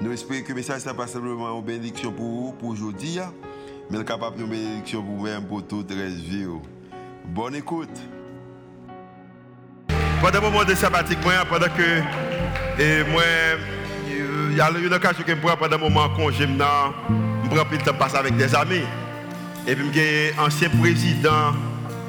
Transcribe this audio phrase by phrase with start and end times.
[0.00, 3.18] Nous espérons que le message n'est pas simplement une bénédiction pour vous, pour aujourd'hui,
[3.90, 6.46] mais capable de bénédiction pour vous-même, pour toute la vie.
[7.24, 7.88] Bonne écoute.
[10.22, 12.00] Pendant le moment de sabbatique, moi, pendant que
[12.80, 13.22] et moi,
[14.50, 17.78] il y a une occasion que je prends pendant le moment congé, je prends plus
[17.78, 18.82] de temps passer avec des amis.
[19.66, 21.54] Et puis, suis ancien président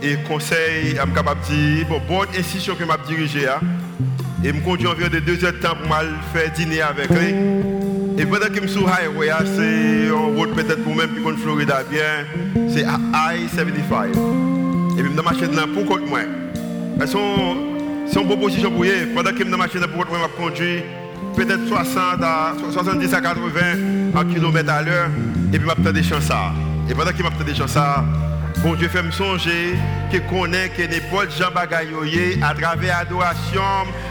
[0.03, 3.49] et conseil, je suis capable de bon, bonne institution que je dirigée,
[4.43, 5.95] et je conduis environ de deux heures de temps pour
[6.31, 7.33] faire dîner avec lui.
[8.19, 11.37] Et pendant que je suis sur highway, c'est en route peut-être pour même qui connaît
[11.37, 12.25] Florida bien,
[12.67, 14.09] c'est I-75.
[14.97, 16.19] Et puis, je machine là pour contre moi.
[17.05, 19.07] C'est une proposition pour eux.
[19.15, 20.83] Pendant que je la machine pour contre moi, je conduis
[21.33, 23.61] peut-être 60 à 70 à 80
[24.33, 25.09] km à l'heure.
[25.53, 26.33] Et puis, je m'attends des chansons.
[26.89, 27.79] Et pendant que je m'attends des chansons,
[28.61, 29.75] Bon Dieu fait me songer
[30.11, 33.61] que connaît que n'importe Jean Bagayoye à travers adoration,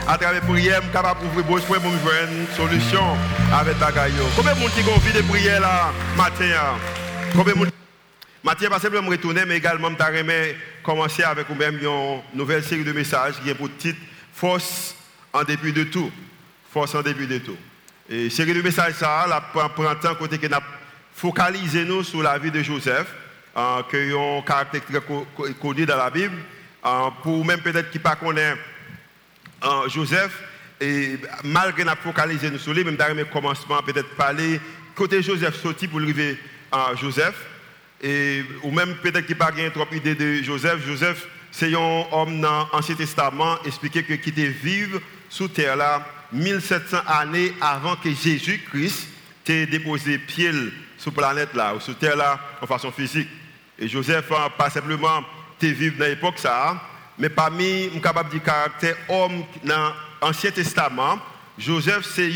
[0.09, 3.15] à travers prière, capable d'ouvrir bouche pour me jouer une solution
[3.53, 4.25] avec Bagayo.
[4.35, 6.79] Combien de monde qui ont envie de prier là matin hein?
[7.37, 7.69] Combien de monde
[8.43, 12.93] Mathieu, pas simplement me retourner, mais également me commencer avec vous-même une nouvelle série de
[12.93, 14.01] messages qui est pour titre
[14.33, 14.95] Force
[15.31, 16.11] en début de tout.
[16.73, 17.57] Force en début de tout.
[18.09, 20.57] Et série de messages, ça, la prend temps côté que nous
[21.15, 23.09] focalisé nous sur la vie de Joseph.
[23.59, 26.37] Euh, qui ont un caractère très connu dans la Bible.
[26.87, 28.57] Euh, pour même peut-être qui ne connaissent
[29.61, 30.31] pas euh, Joseph,
[30.81, 34.61] et malgré la focalisé sur lui, même dans le commencement, peut-être parler
[34.95, 36.39] côté Joseph sorti pour arriver
[36.71, 37.35] à Joseph.
[38.01, 40.87] Et, ou même peut-être qui pas trop idée de Joseph.
[40.87, 46.07] Joseph, c'est un homme dans l'Ancien Testament, expliqué que qui était vivre sous terre là
[46.31, 49.09] 1700 années avant que Jésus-Christ
[49.49, 50.53] ait déposé pied
[50.97, 53.29] sur la planète là, ou sur terre là, en façon physique.
[53.79, 55.23] Et Joseph, hein, pas simplement
[55.59, 56.83] te vivre dans l'époque ça,
[57.19, 61.19] mais parmi, je capable de caractère homme dans l'Ancien Testament,
[61.59, 62.31] Joseph, c'est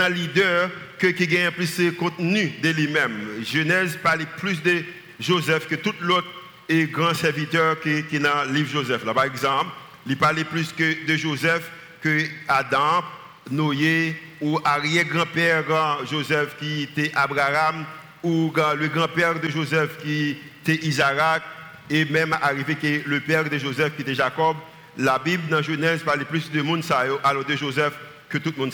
[0.00, 3.44] un leader qui gagne plus de contenu de lui-même.
[3.44, 4.82] Genèse parle plus de
[5.20, 6.28] Joseph que tout l'autre
[6.68, 9.04] et grand serviteur qui, qui dans le livre Joseph.
[9.04, 9.70] Là, par exemple,
[10.06, 13.04] il parle plus que de Joseph que Adam,
[13.50, 15.64] Noé ou arrière-grand-père
[16.10, 17.84] Joseph qui était Abraham
[18.22, 21.42] ou le grand-père de Joseph qui était Isaac,
[21.90, 24.56] et même arrivé que le père de Joseph qui était Jacob,
[24.96, 26.82] la Bible dans Genèse parle plus de monde
[27.24, 27.94] alors de Joseph
[28.28, 28.68] que tout le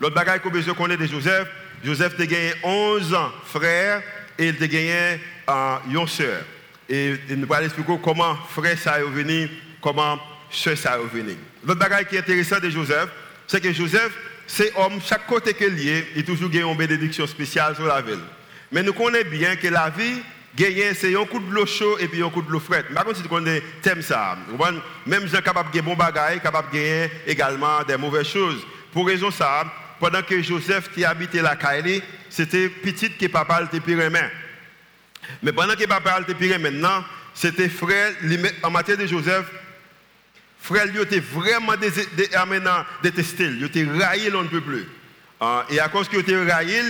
[0.00, 1.48] L'autre bagaille qu'on besoin de Joseph,
[1.84, 4.02] Joseph a gagné 11 frères
[4.38, 6.42] et il a gagné euh, une soeur.
[6.88, 9.48] Et nous allons expliquer comment frère ça est venu,
[9.80, 10.18] comment
[10.50, 11.36] soeur ça est venu.
[11.64, 13.08] L'autre bagaille qui est intéressant de Joseph,
[13.46, 14.12] c'est que Joseph,
[14.46, 18.00] c'est homme, chaque côté qu'il est, il a toujours gagné une bénédiction spéciale sur la
[18.02, 18.18] ville.
[18.72, 20.22] Mais nous connaissons bien que la vie,
[20.94, 22.84] c'est un coup de l'eau chaud et puis un coup de l'eau fraîche.
[22.94, 24.36] Par contre, si tu connais thème ça,
[25.06, 28.64] même gens capable de bon bagaille, capable de également des mauvaises choses.
[28.92, 29.64] Pour raison ça,
[29.98, 34.28] pendant que Joseph qui habitait la Kaili, c'était petit que papa était pire main.
[35.42, 38.12] Mais pendant que papa était pire maintenant, c'était frère,
[38.62, 39.46] en matière de Joseph,
[40.60, 41.74] frère lui était vraiment
[43.02, 44.86] détesté, il était raillé, on ne peut plus.
[45.40, 46.80] Ah, et à cause qu'il était raillé,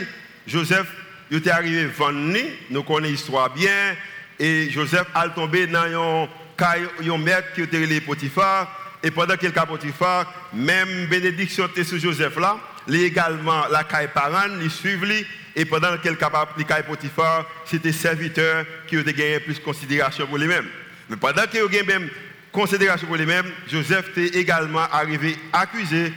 [0.46, 0.86] Joseph
[1.34, 2.38] il était arrivé vendre,
[2.70, 3.96] nous connaissons l'histoire bien,
[4.38, 8.70] et Joseph a tombé dans un maître qui était les Potiphar,
[9.02, 12.56] et pendant qu'il était Potiphar, même bénédiction était sur Joseph là,
[12.86, 19.12] légalement la caille parent, il suivait et pendant qu'il caille Potiphar, c'était serviteur qui avait
[19.12, 20.66] gagné plus de considération pour lui-même.
[21.10, 22.10] Mais pendant qu'il a gagné même
[22.52, 26.12] considération pour lui-même, Joseph était également arrivé accusé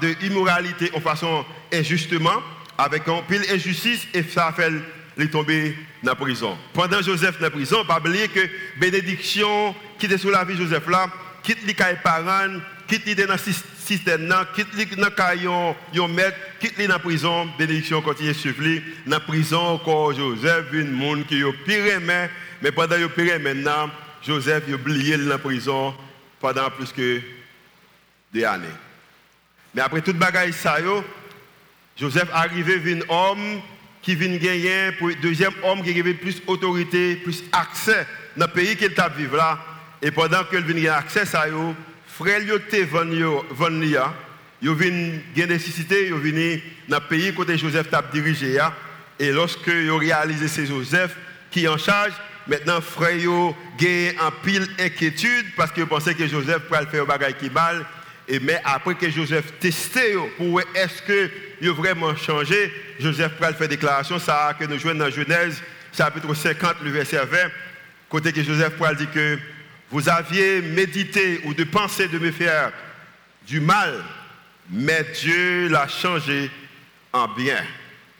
[0.00, 2.42] de immoralité en façon injustement
[2.78, 4.72] avec un pile injustice et ça fait
[5.16, 6.56] les tomber dans la prison.
[6.72, 8.40] Pendant Joseph dans la prison, pas oublier que
[8.78, 11.08] bénédiction qui était sur la vie de Joseph là,
[11.42, 12.58] quitte les parents,
[12.88, 17.48] quitte les dans le système, quitte les dans le maître, quitte les dans la prison,
[17.58, 18.82] bénédiction continue à suivre.
[19.06, 23.40] Dans la prison encore Joseph, une monde qui a pire mais pendant qu'il a pire
[23.40, 23.90] maintenant,
[24.22, 25.94] Joseph a oublié dans la prison
[26.40, 27.20] pendant plus que
[28.32, 28.66] des années.
[29.74, 30.76] Mais après toute bagaille ça,
[32.02, 33.60] Joseph arrivé un homme
[34.02, 38.76] qui vient gagner, pour deuxième homme qui avait plus autorité, plus accès dans le pays
[38.76, 39.60] qu'il vivre là.
[40.02, 41.76] Et pendant qu'il vient gagner accès à eux,
[42.08, 43.24] frère était venu
[44.62, 48.58] ils viennent des nécessité, ils viennent dans le pays côté Joseph t'a dirigé.
[49.20, 51.16] Et lorsque ont réalisé c'est Joseph
[51.52, 52.14] qui est en charge,
[52.48, 53.54] maintenant frère ont
[54.20, 57.86] en pile inquiétude parce qu'ils pensaient que Joseph pourrait faire un bagage qui mal.
[58.32, 61.30] Et mais après que Joseph testé pour voir est-ce que
[61.60, 65.62] il a vraiment changé, Joseph pourrait faire déclaration ça que nous jouons dans Genèse
[65.94, 67.38] chapitre 50 le verset 20
[68.08, 69.38] côté que Joseph pourrait dire que
[69.90, 72.72] vous aviez médité ou de penser de me faire
[73.46, 74.02] du mal
[74.70, 76.50] mais Dieu l'a changé
[77.12, 77.62] en bien.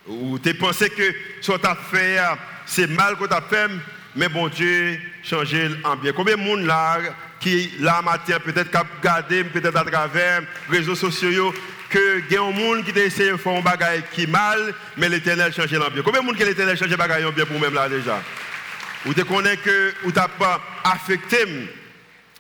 [0.06, 2.18] Ou tu pensé que ce que tu as fait,
[2.66, 3.70] c'est mal que tu as fait,
[4.14, 6.12] mais bon Dieu changé en bien.
[6.12, 6.98] Combien de monde là
[7.42, 11.52] qui, là, matin, peut-être a regardé, peut-être à travers réseaux sociaux,
[11.90, 15.76] que y a un monde qui de faire un bagage qui mal, mais l'éternel changé
[15.76, 16.02] en bien.
[16.02, 18.22] Combien de monde que l'éternel changé bagage en bien pour même là déjà?
[19.04, 21.44] Ou tu connais que, ou tu n'as pas affecté,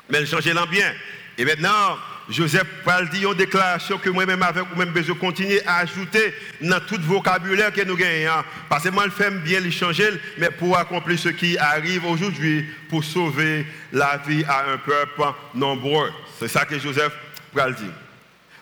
[0.08, 0.92] mais il changé en bien.
[1.36, 1.98] Et maintenant,
[2.28, 7.00] Joseph parle dit une déclaration que moi-même avec vous-même besoin continuer à ajouter dans tout
[7.00, 8.44] vocabulaire que nous gagnons.
[8.68, 10.08] Parce que moi, le fais bien les changer,
[10.38, 15.22] mais pour accomplir ce qui arrive aujourd'hui, pour sauver la vie à un peuple
[15.54, 16.10] nombreux.
[16.38, 17.12] C'est ça que Joseph
[17.52, 17.90] parle dit.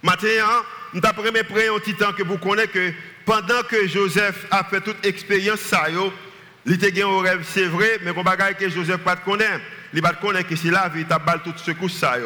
[0.03, 0.65] Maintenant,
[0.95, 2.93] nous avons pris un petit temps que vous connaissez que
[3.27, 5.87] pendant que Joseph a fait toute expérience, ça,
[6.67, 9.61] il était un rêve, c'est vrai, mais qu'on ne que Joseph pas connaît.
[9.93, 12.17] Il ne connaît que c'est la vie, il a tout ce coup, ça.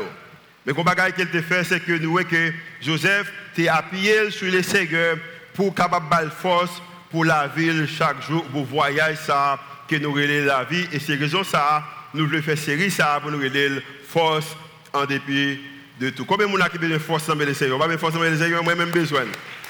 [0.66, 4.50] Mais le bagage qu'il te fait, c'est que nous voyons que Joseph t'a appuyé sur
[4.50, 5.16] les Seigneur
[5.52, 9.58] pour capable de force pour la ville chaque jour, pour voyager ça,
[9.88, 10.88] que nous relève la vie.
[10.92, 11.84] Et c'est raison ça,
[12.14, 14.56] nous voulons faire série ça pour nous relève force
[14.92, 15.60] en dépit
[16.00, 16.24] de tout.
[16.24, 17.78] Combien de gens qui besoin de force dans les Seigneur?
[17.78, 19.24] Pas force dans moi-même besoin.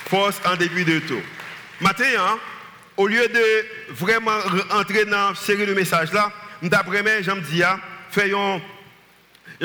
[0.06, 1.20] Force en dépit de tout.
[1.81, 2.38] Maintenant, hein,
[2.97, 4.38] au lieu de vraiment
[4.70, 6.31] entrer dans la série de messages là,
[6.62, 7.79] d'après moi, j'aime dire,
[8.11, 8.62] faisons et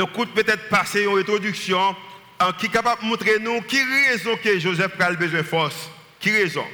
[0.04, 1.96] écoute peut-être passer une introduction
[2.58, 5.90] qui est capable de montrer nous qui raison que Joseph a besoin de force.
[6.20, 6.66] Qui raison?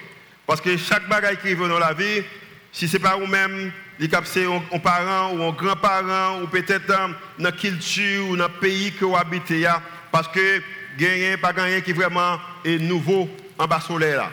[0.46, 2.24] Parce que chaque bagaille qui arrive dans la vie,
[2.72, 3.72] si ce n'est pas vous-même,
[4.26, 8.92] c'est un parent ou un grand-parent ou peut-être dans la culture ou dans le pays
[8.92, 9.68] que vous habitez,
[10.12, 10.62] parce que
[10.98, 14.32] gagner pas gagner qui vraiment est nouveau en bas soleil là.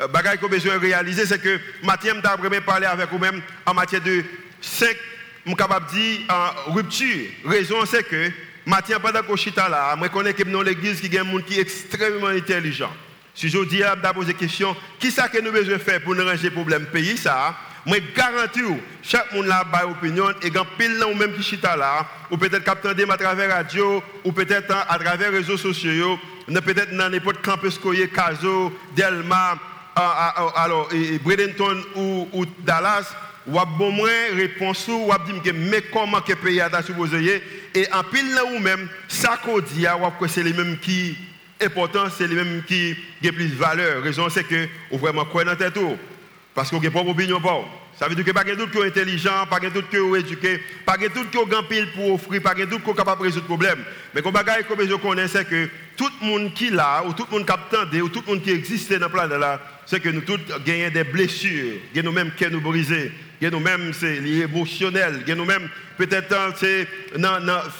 [0.00, 4.00] Euh, bagaille qu'on besoin de réaliser, c'est que Mathieu m'a parler avec vous-même en matière
[4.00, 4.24] de
[4.60, 4.96] cinq
[5.44, 6.20] je suis capable de dire
[6.68, 7.26] rupture.
[7.44, 8.30] Raison, c'est que,
[8.64, 11.30] maintenant, pendant que je suis là, je connais que dans l'église, il y a des
[11.30, 12.92] gens qui sont extrêmement intelligents.
[13.34, 16.24] Si je dis, je poser la question, qui est-ce que nous de faire pour nous
[16.24, 17.54] ranger le problème pays ça?
[17.86, 22.38] Je garantis, chaque monde a une opinion et quand pile ou même qui là, ou
[22.38, 27.10] peut-être capter à travers la radio, ou peut-être à travers les réseaux sociaux, peut-être dans
[27.10, 27.78] n'importe campus
[28.14, 29.58] Caso, Delma,
[29.94, 30.88] alors,
[31.22, 33.14] Bradenton ou Dallas,
[33.46, 37.42] ou a bon moins réponse ou a dit mais comment que pays a supposé
[37.74, 41.16] et en pile là ou même ça qu'on dit ou c'est les mêmes qui
[41.60, 44.02] important c'est les mêmes qui ont plus de valeur.
[44.02, 45.78] Raison c'est que ou vraiment quoi dans tête
[46.54, 47.64] parce qu'on a pas opinion pas
[47.98, 50.96] ça veut dire que pas de doute que intelligent pas de doute que éduqué pas
[50.96, 53.84] de doute que grand pile pour offrir pas de doute qu'on capable de résoudre problème
[54.14, 57.38] mais comme comme je connais c'est que tout le monde qui là ou tout le
[57.38, 60.22] monde qui ou tout le monde qui existe dans le plan là c'est que nous
[60.22, 66.86] tous gagnons des blessures, nous même qui nous brisés, nous-mêmes, c'est émotionnel, nous-mêmes, peut-être, c'est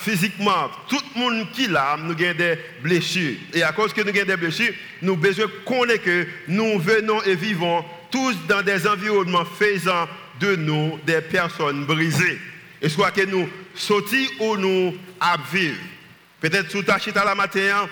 [0.01, 0.71] physiquement.
[0.89, 3.37] Tout le monde qui l'a, nous avons des blessures.
[3.53, 4.73] Et à cause que nous avons des blessures,
[5.03, 10.09] nous besoin connaître que nous venons et vivons tous dans des environnements faisant
[10.41, 12.39] de nous des personnes brisées.
[12.81, 15.37] Et soit que nous sortons ou nous à.
[16.41, 17.89] Peut-être sous ta à la matin,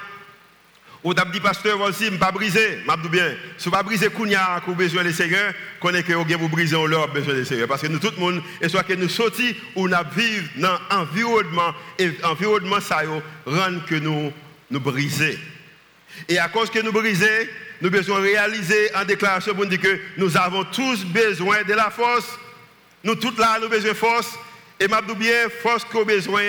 [1.04, 2.78] ou t'as dit, pasteur, aussi, je pas briser.
[2.86, 6.86] Je bien, si pas briser Kounia, vous besoin des Seigneur, connaissez que vous briser, on
[6.86, 7.66] leur besoin des Seigneur.
[7.66, 9.44] Parce que nous, tout le monde, et soit que nous sortions
[9.74, 13.02] ou nous vivons dans un environnement, et l'environnement, ça
[13.46, 14.32] rend que nous
[14.70, 14.82] nous.
[16.28, 20.36] Et à cause que nous briser, nous besoin réaliser en déclaration pour dire que nous
[20.36, 22.38] avons tous besoin de la force.
[23.02, 24.38] Nous, tous là, nous besoin de force.
[24.78, 26.42] Et je bien, force qu'on besoin,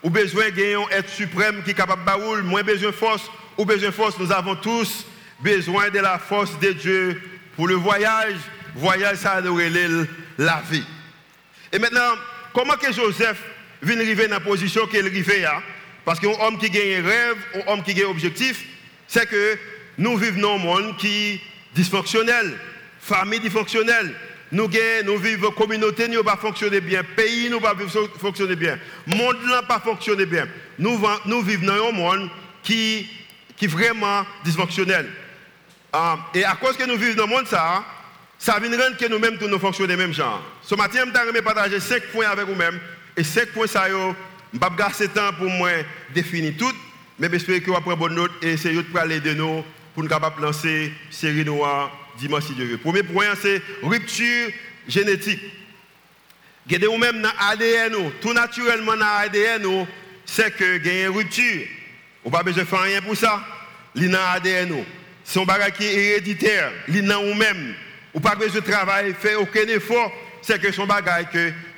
[0.00, 3.88] ou besoin d'un être suprême qui est capable de moins besoin de force ou besoin
[3.88, 5.06] de force, nous avons tous
[5.40, 7.22] besoin de la force de Dieu
[7.56, 8.36] pour le voyage.
[8.74, 9.58] Voyage, ça nous
[10.38, 10.84] la vie.
[11.72, 12.14] Et maintenant,
[12.52, 13.40] comment que Joseph
[13.82, 15.62] vient arriver dans la position qu'il arrivé là
[16.04, 18.64] Parce qu'un homme qui gagne un rêve, un homme qui gagne un objectif,
[19.06, 19.58] c'est que
[19.98, 21.40] nous vivons dans un monde qui est
[21.74, 22.58] dysfonctionnel,
[23.00, 24.14] famille dysfonctionnelle.
[24.52, 24.68] Nous,
[25.04, 27.74] nous vivons communauté, nous pas fonctionner bien, pays nous pas
[28.18, 30.46] fonctionner bien, monde n'a pas fonctionner bien.
[30.78, 32.30] Nous, nous vivons dans un monde
[32.62, 33.08] qui
[33.56, 35.10] qui est vraiment dysfonctionnel.
[35.92, 37.84] Ah, et à cause que nous vivons dans le monde, ça,
[38.38, 40.42] ça vient rendre que nous-mêmes nous fonctionnons même genre.
[40.62, 42.80] Ce matin, je vais partager 5 points avec vous-même.
[43.16, 44.70] Et 5 points, ça, je vais pas
[45.14, 45.70] temps pour moi
[46.12, 46.72] définir tout.
[47.18, 50.08] Mais j'espère que vous prendre bonne note et c'est qui parler de nous pour nous
[50.08, 52.78] capables de série noire dimanche si Dieu veut.
[52.78, 54.50] Premier point, c'est rupture
[54.88, 55.40] génétique.
[56.66, 59.86] Gardez ou même dans l'ADN, tout naturellement dans l'ADN,
[60.24, 61.66] c'est que il y a une rupture.
[62.24, 63.44] On pas besoin de faire rien pour ça.
[63.94, 64.84] Il dans l'ADN.
[65.22, 66.72] C'est un bagage qui est héréditaire.
[66.88, 67.74] Dans ou même.
[68.14, 70.12] Ou pas besoin de travail, faire aucun effort.
[70.42, 71.26] C'est que son bagage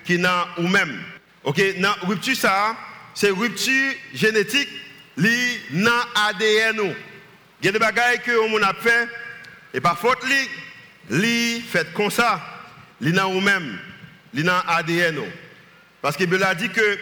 [0.04, 0.26] qui est
[0.58, 1.02] ou même.
[1.44, 2.76] Ok, dans rupture ça,
[3.14, 4.68] c'est rupture génétique,
[5.16, 5.90] li dans
[6.28, 6.94] ADN.
[7.60, 9.08] Il y a des bagages que on a fait
[9.72, 10.18] et par faute
[11.08, 12.40] li, fait comme ça,
[13.00, 13.78] li dans ou même,
[14.34, 15.20] li dans ADN.
[16.02, 16.98] Parce que Bible a dit que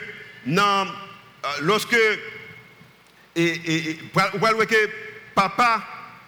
[0.47, 1.97] dans, euh, lorsque
[3.37, 3.99] et, et, et
[4.67, 4.91] que
[5.35, 5.83] papa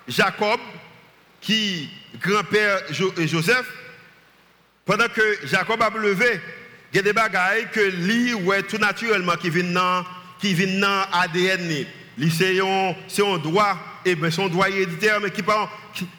[0.08, 0.60] Jacob
[1.40, 1.88] qui
[2.20, 3.66] grand-père Joseph
[4.84, 6.40] pendant que Jacob a levé
[6.92, 10.02] il y a des bagailles que lui, ouais, tout naturellement, qui viennent dans
[10.40, 11.84] qui dans ADN.
[12.28, 15.42] C'est un droit, et ben son droit héréditaire, mais qui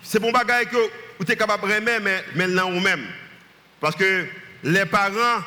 [0.03, 0.77] c'est bon bagaille que
[1.19, 3.05] vous êtes capable de remettre, mais maintenant ou même.
[3.79, 4.25] Parce que
[4.63, 5.41] les parents,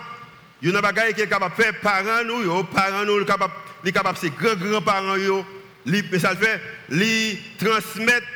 [0.60, 3.24] il y a des bagaille qui sont capables de faire, parents nous, yo, parents nous,
[3.84, 5.44] les capables, c'est grands-grands-parents,
[5.86, 6.60] mais ça le fait,
[6.90, 8.26] les transmettre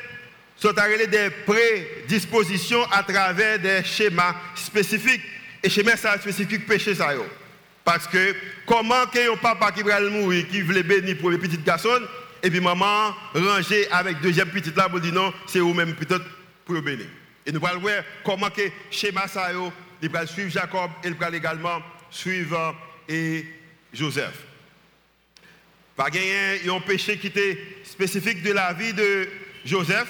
[1.11, 5.23] des prédispositions à travers des schémas spécifiques
[5.63, 7.11] et chez moi, ça spécifique péché ça.
[7.85, 8.35] Parce que
[8.67, 12.01] comment un papa qui va mourir, qui veut bénir pour les petits garçons,
[12.43, 16.25] et puis maman ranger avec deuxième petite là pour dire non, c'est vous-même peut-être
[16.65, 17.07] pour bénir.
[17.47, 19.51] Et nous allons voir comment que schéma ça,
[20.03, 22.75] il va suivre Jacob et il va également suivre
[23.09, 23.47] et
[23.93, 24.54] Joseph.
[25.97, 29.29] Pas gagner un péché qui était spécifique de la vie de
[29.65, 30.09] Joseph,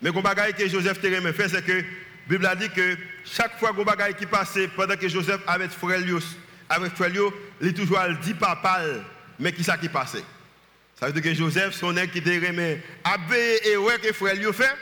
[0.00, 1.82] mais bagaille que Joseph t'a fait, c'est que la
[2.28, 6.00] Bible a dit que chaque fois qu'on bagaille qui passait, pendant que Joseph avec frère
[6.68, 7.10] avec frère
[7.60, 8.80] il toujours dit papa,
[9.38, 10.24] mais qui ça qui passait?
[10.98, 14.74] Ça veut dire que Joseph, son nègre qui était remis, avait erreur que frère fait,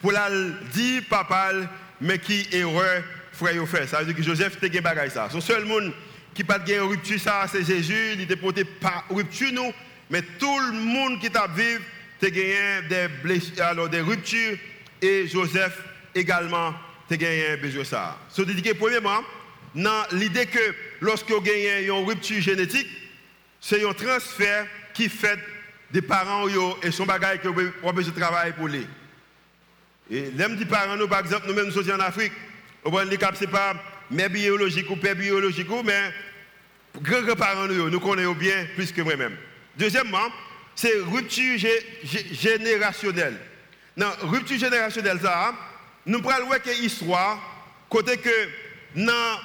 [0.00, 0.28] pour la
[0.72, 1.52] dire papa,
[2.00, 3.86] mais qui erreur frère fait?
[3.86, 5.28] Ça veut dire que Joseph était un bagaille ça.
[5.30, 5.92] Son seul monde
[6.34, 9.72] qui pas de rupture ça, c'est Jésus, il était porté pas rupture nous,
[10.10, 11.82] mais tout le monde qui t'a vécu,
[12.22, 14.56] a gagné des blessures, alors des ruptures,
[15.00, 15.78] et Joseph
[16.14, 16.74] également
[17.08, 18.18] tu gagné besoin ça.
[18.28, 19.22] So, que premièrement,
[19.74, 22.86] dans l'idée que lorsque vous gagnez une rupture génétique,
[23.60, 25.38] c'est un transfert qui fait
[25.90, 26.46] des parents
[26.82, 28.86] et son bagage que vous besoin de travailler pour lui.
[30.10, 32.32] Et les des parents, nous, par exemple, nous-mêmes, nous sommes en Afrique.
[32.82, 33.10] Au point ce
[33.44, 33.74] n'est pas
[34.10, 36.12] mère biologique ou père biologique, mais
[37.00, 39.36] grands-parents, nous, nous connaissons bien plus que moi-même.
[39.76, 40.28] Deuxièmement,
[40.74, 41.58] c'est rupture
[42.32, 43.38] générationnelle.
[43.96, 45.54] Dans rupture générationnelle, ça,
[46.06, 47.38] nous prenons voir que l'histoire,
[47.88, 48.48] côté que
[48.96, 49.38] dans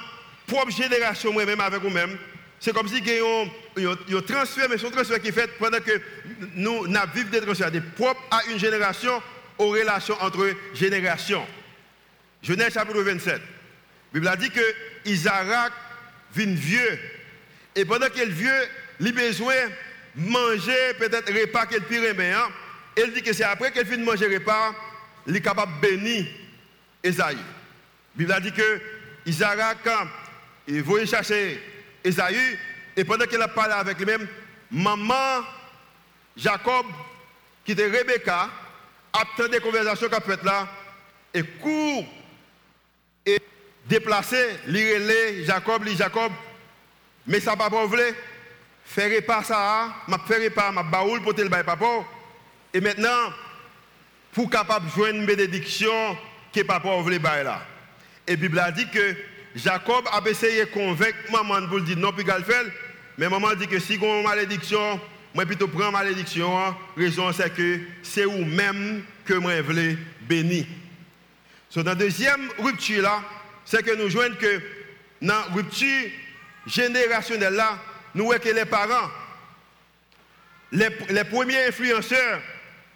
[0.46, 2.16] propre génération, moi-même avec vous-même,
[2.58, 6.00] c'est comme si y a un transfert, mais ce transfert qui est fait pendant que
[6.54, 9.22] nous vivons des transferts des propres à une génération
[9.58, 11.46] aux relations entre générations.
[12.42, 13.40] Genèse chapitre 27.
[14.16, 15.72] Bible a dit que Isaac
[16.34, 16.98] vient vieux.
[17.74, 18.68] Et pendant qu'il est vieux,
[18.98, 19.54] il a besoin
[20.14, 22.48] de manger peut-être repas qu'il pire hein.
[22.96, 24.74] Il dit que c'est après qu'il finit de manger repas,
[25.26, 26.26] il est capable de bénir
[27.04, 27.36] Esaïe.
[27.36, 27.42] La
[28.16, 28.80] Bible a dit que
[29.26, 29.58] Isaac,
[30.66, 31.60] il voulait chercher
[32.02, 32.58] Esaïe,
[32.96, 34.26] et pendant qu'il a parlé avec lui-même,
[34.70, 35.44] maman
[36.34, 36.86] Jacob,
[37.66, 38.48] qui était Rebecca,
[39.12, 40.66] a des conversations qu'a faites là,
[41.34, 42.06] et court
[43.26, 43.42] et
[43.88, 46.32] déplacé, l'irélé, Jacob, li Jacob,
[47.26, 48.02] mais ça pas voulu
[48.84, 51.86] faire pas ça, m'a faire pas ma baoul pour le papa.
[52.72, 53.32] Et maintenant,
[54.32, 56.16] pour capable jouer une bénédiction,
[56.52, 57.62] que papa voulait bailler là.
[58.26, 59.14] Et Bible a dit que
[59.54, 62.64] Jacob a essayé de convaincre maman pour dire non, puis faire.
[63.18, 65.00] Mais maman dit que si on a malédiction,
[65.34, 66.58] moi plutôt prends malédiction.
[66.58, 66.76] Hein.
[66.96, 70.66] raison c'est que c'est vous-même que moi voulais bénir.
[71.68, 73.22] So, dans la deuxième rupture là,
[73.66, 74.60] c'est que nous joignons que
[75.20, 76.08] dans la rupture
[76.66, 77.60] générationnelle
[78.14, 79.10] nous voyons que les parents,
[80.72, 82.40] les, premiers influenceurs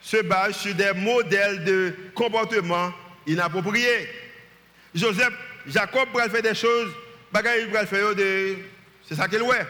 [0.00, 2.92] se basent sur des modèles de comportement
[3.26, 4.08] inapproprié.
[4.94, 5.32] Joseph,
[5.66, 6.90] Jacob pourrait faire des choses,
[7.30, 8.56] bagaille pourrait faire de.
[9.06, 9.66] C'est ça qu'il ouais.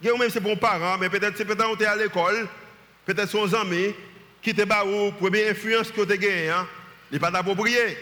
[0.00, 2.46] Même c'est bon parent, mais peut-être c'est peut-être on est à l'école,
[3.04, 3.94] peut-être son ami
[4.40, 6.68] qui te bat ou première influence que tu as gagné, hein,
[7.10, 7.96] il n'est pas approprié.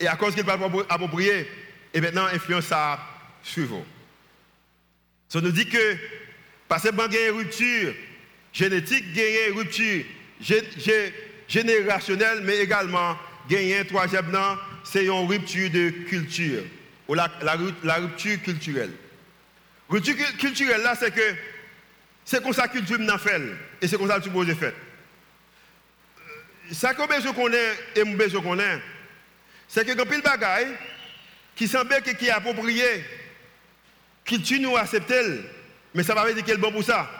[0.00, 0.58] Et à cause qu'il n'est pas
[0.88, 1.46] approprié,
[1.94, 2.98] et maintenant l'influence ça
[3.42, 3.68] suit.
[5.28, 5.96] Ça nous dit que,
[6.68, 7.94] parce que une rupture
[8.52, 10.04] génétique, a une rupture
[11.48, 13.16] générationnelle, mais également
[13.48, 14.30] gagner un troisième
[14.84, 16.62] c'est une rupture de culture,
[17.08, 17.30] ou la,
[17.96, 18.92] rupture culturelle.
[19.88, 21.34] Rupture culturelle, là, c'est que
[22.24, 23.40] C'est comme ça que Dieu m'a fait.
[23.80, 24.72] Et c'est comme ça que tu peux faire.
[26.70, 28.80] Ça que je connais et je connais,
[29.68, 30.68] c'est que quand il bagaille
[31.54, 33.04] qui semble qui est approprié,
[34.24, 35.40] qu'il tue nous accepter,
[35.94, 37.10] mais ça ne veut pas dire qu'il est bon pour ça.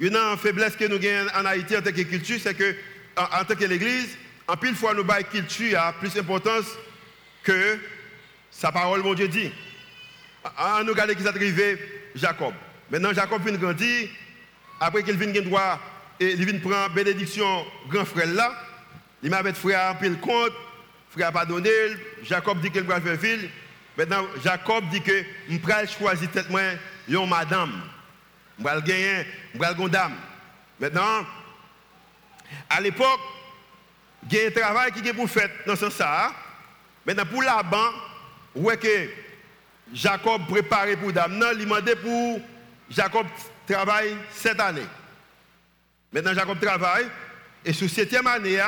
[0.00, 2.74] Une faiblesse que nous avons en Haïti en tant que culture, c'est que
[3.16, 4.16] en, tant que l'Église,
[4.48, 6.66] en pile fois nous bail culture a plus d'importance
[7.42, 7.78] que
[8.50, 9.50] sa parole, mon Dieu dit.
[10.58, 11.78] En nous regardons qui s'est arrivé,
[12.14, 12.52] Jacob.
[12.90, 14.08] Maintenant, Jacob vient grandir,
[14.80, 15.78] après qu'il vient droit,
[16.20, 18.52] il vient prendre bénédiction grand frère là,
[19.22, 20.52] il m'a fait frère en pile compte,
[21.12, 21.70] frère a pardonné,
[22.22, 23.50] Jacob dit qu'il va faire ville.
[23.96, 26.62] Maintenant, Jacob dit que je vais choisir tête moi
[27.06, 27.82] une madame.
[28.58, 30.14] Je vais gagner, je vais une dame.
[30.80, 31.26] Maintenant,
[32.68, 33.20] à l'époque,
[34.30, 36.32] il y a un travail qui est pour faire dans ce sens.
[37.04, 37.90] Maintenant, pour Laban,
[38.54, 39.10] ouais que
[39.92, 42.40] Jacob préparé pour dame, non, il demandé pour
[42.88, 43.26] Jacob
[43.68, 44.86] travailler cette année.
[46.10, 47.08] Maintenant, Jacob travaille,
[47.64, 48.58] et sur septième année,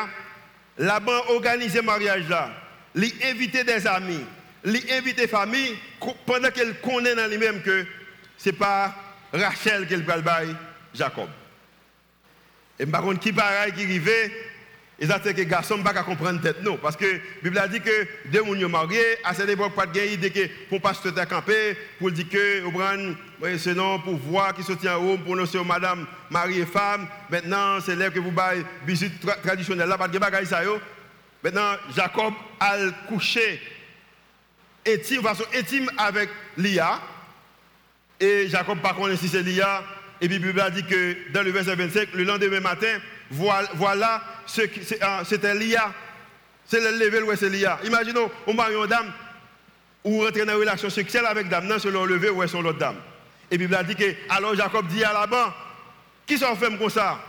[0.78, 2.50] Laban organise le mariage là.
[2.94, 4.24] Il invite des amis,
[4.64, 5.76] il invite des familles,
[6.26, 7.84] pendant qu'elle connaît dans lui-même que
[8.38, 8.94] ce n'est pas
[9.32, 10.20] Rachel qu'elle va
[10.94, 11.28] Jacob.
[12.78, 14.32] Et par contre, qui pareil qui arrivait,
[14.98, 16.76] et ça c'est que les garçons ne pas comprendre tête non.
[16.76, 20.00] Parce que la Bible a dit que deux personnes mariés, à cette époque, pas de
[20.00, 22.62] idée que pour pasteur de camper, pour dire que,
[23.58, 27.08] c'est non, pour voir qui se tient en haut, pour nous madame, mari et femme.
[27.28, 30.62] Maintenant, c'est là que vous baillez visite traditionnelle là, pas de bagaille ça
[31.42, 32.76] Maintenant, Jacob a
[33.08, 33.60] couché
[34.86, 37.00] intime, façon intime avec Lia.
[38.20, 39.82] Et Jacob, par contre, si c'est Lia,
[40.20, 42.98] et puis la Bible a dit que dans le verset 25, le lendemain matin,
[43.30, 44.22] voilà,
[45.00, 45.92] ah, c'était Lia.
[46.66, 47.78] C'est le lever où c'est Lia.
[47.84, 49.12] Imaginons, on marie une dame,
[50.02, 52.78] ou rentrer dans une relation sexuelle avec dame, non, c'est le lever où est l'autre
[52.78, 52.96] dame.
[53.50, 55.52] Et Bible a dit que, alors Jacob dit à Laban,
[56.26, 57.20] qui s'en fait comme ça?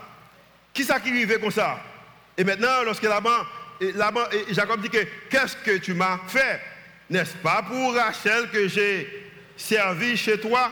[0.73, 1.79] Qui ça qui vivait comme ça
[2.37, 3.29] Et maintenant, lorsque Laban,
[3.81, 6.61] et, Laban, et Jacob dit que, qu'est-ce que tu m'as fait?
[7.09, 10.71] N'est-ce pas pour Rachel que j'ai servi chez toi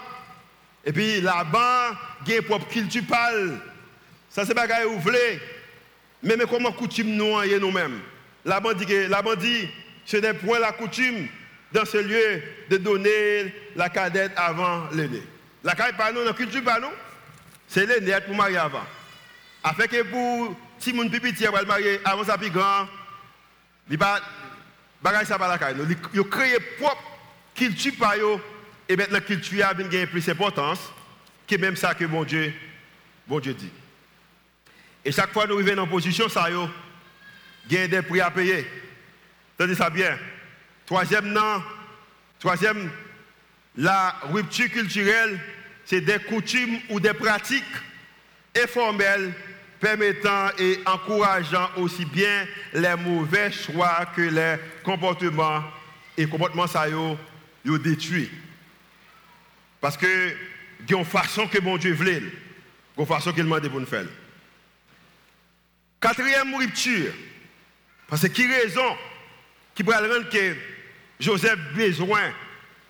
[0.86, 1.96] Et puis Laban,
[2.28, 3.60] il propre qu'il tu parles.
[4.34, 5.40] Ça, c'est bagaille ou voulez.
[6.24, 8.00] Mais, comment coutume nous nous-mêmes?
[8.44, 9.70] Laban dit que Laban dit,
[10.06, 11.28] ce n'est point la coutume
[11.72, 15.22] dans ce lieu de donner la cadette avant l'aîné.
[15.64, 16.90] La cadette par nous, la culture par nous,
[17.68, 18.84] c'est l'aîné pour marier avant.
[19.64, 22.88] Afin que pour si mon petit va marier avant sa plus grand,
[23.90, 24.20] il pas
[25.02, 25.76] bagaille ça pas la caille.
[26.14, 27.04] Il crée propre
[27.54, 28.40] culture par eux
[28.90, 30.92] et maintenant la culture a plus d'importance
[31.48, 32.52] que même ça que mon Dieu,
[33.28, 33.70] bon Dieu dit.
[35.06, 38.66] Et chaque fois que nous arrivons en position, ça y a des prix à payer.
[39.58, 40.18] Tenez ça bien.
[40.86, 41.64] Troisième, non.
[42.40, 42.90] Troisième,
[43.78, 45.40] la rupture culturelle,
[45.86, 47.64] c'est des coutumes ou des pratiques
[48.56, 49.34] informelles
[49.80, 55.64] permettant et encourageant aussi bien les mauvais choix que les comportements
[56.18, 57.18] et comportements ça yo,
[57.66, 58.32] détruit.
[59.82, 60.36] Parce que
[60.86, 62.22] il y a une façon que mon Dieu voulait,
[62.98, 64.06] une façon qu'il m'a dit pour nous faire.
[66.04, 67.14] Quatrième rupture,
[68.10, 68.98] parce que qui raison
[69.74, 70.54] qui pourrait rendre que
[71.18, 72.34] Joseph besoin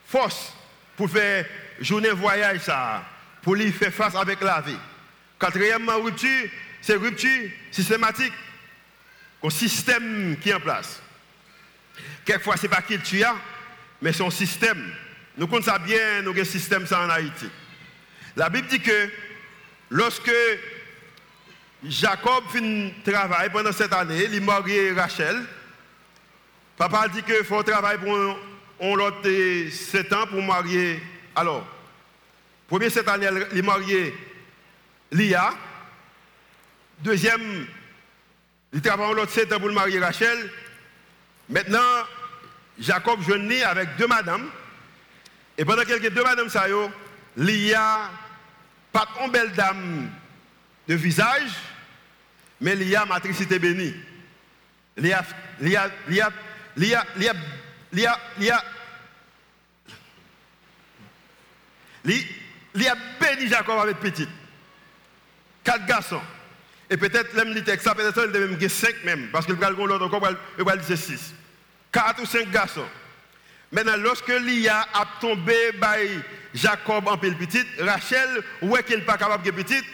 [0.07, 0.51] force
[0.97, 1.45] pour faire
[1.79, 3.05] journée voyage ça,
[3.43, 4.79] pour lui faire face avec la vie.
[5.37, 6.49] Quatrième rupture,
[6.81, 8.33] c'est rupture systématique,
[9.43, 10.99] un système qui est en place.
[12.25, 13.35] Quelquefois, ce n'est pas qu'il tu as,
[14.01, 14.91] mais son système.
[15.37, 17.47] Nous connaissons bien, nous avons un système ça en Haïti.
[18.35, 19.09] La Bible dit que
[19.91, 20.31] lorsque
[21.85, 25.43] Jacob finit travail pendant cette année, il marié Rachel.
[26.77, 28.37] Papa dit qu'il faut travailler pour
[28.79, 29.27] on l'autre
[29.69, 31.01] 7 ans pour marier.
[31.35, 31.65] Alors,
[32.67, 34.15] premier cette année, il marié
[35.11, 35.53] Lia.
[36.99, 37.67] Deuxième,
[38.71, 40.51] il travaille l'autre 7 ans pour marier Rachel.
[41.49, 41.79] Maintenant,
[42.79, 44.49] Jacob jeune avec deux madames.
[45.57, 46.73] Et pendant quelques deux madames, ça y
[47.37, 48.09] Lia,
[48.91, 50.09] pas une belle dame
[50.87, 51.51] de visage,
[52.59, 53.93] mais Lia matricité bénie.
[54.97, 55.23] Lia,
[55.59, 56.29] Lia, Lia,
[56.75, 57.33] Lia, Lia,
[57.91, 58.63] Lia, Lia,
[62.75, 64.27] Lia béni Jacob avec petit.
[65.63, 66.21] Quatre garçons.
[66.89, 69.75] Et peut-être, l'aime dit ça, peut-être il devait même cinq même, parce qu'il va le
[69.75, 71.33] l'autre encore, il va six.
[71.91, 72.85] Quatre ou cinq garçons.
[73.71, 76.19] Maintenant, lorsque Lia a tombé by
[76.53, 79.85] Jacob en pile petit, Rachel, est qu'elle n'est pas capable de petite,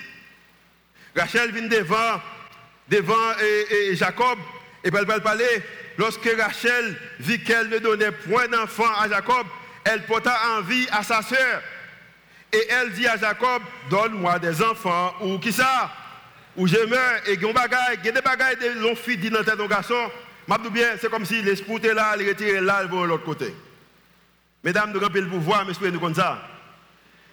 [1.15, 2.21] Rachel vient devant,
[2.87, 4.37] devant et, Jacob,
[4.83, 5.63] et elle va parler.
[5.97, 9.45] Lorsque Rachel vit qu'elle ne donnait point d'enfant à Jacob,
[9.83, 11.61] elle porta envie à sa sœur.
[12.51, 15.91] Et elle dit à Jacob, donne-moi des enfants, ou qui ça?
[16.57, 20.09] Ou je meurs, et y a des bagailles de longues filles dit dans tête garçon.
[20.71, 23.53] bien, c'est comme si l'esprit était là, il retirait là, il va de l'autre côté.
[24.63, 26.41] Mesdames, nous avons le pouvoir, mais nous comme ça.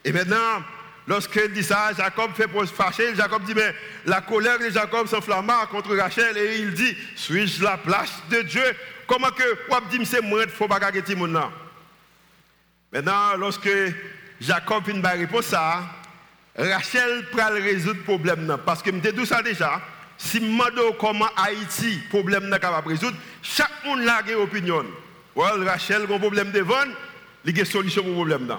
[0.05, 0.63] Et maintenant,
[1.07, 3.15] lorsqu'elle dit ça, Jacob fait pour se fâcher.
[3.15, 7.77] Jacob dit, mais la colère de Jacob s'enflamma contre Rachel et il dit, suis-je la
[7.77, 8.65] place de Dieu?
[9.07, 10.81] Comment que, dit, c'est moi, il faut pas
[12.93, 13.69] Maintenant, lorsque
[14.41, 15.83] Jacob vient de répondre ça,
[16.57, 18.57] Rachel prend résoudre le problème.
[18.65, 19.81] Parce que je dit ça déjà.
[20.19, 24.37] Si je demande comment Haïti, le problème n'est capable de résoudre, chaque monde a une
[24.37, 24.85] opinion.
[25.37, 26.75] Rachel a un problème devant,
[27.45, 28.59] il a une solution pour le problème.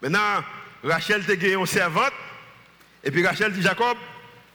[0.00, 0.42] Maintenant,
[0.82, 2.12] Rachel a une servante,
[3.04, 3.96] et puis Rachel dit Jacob,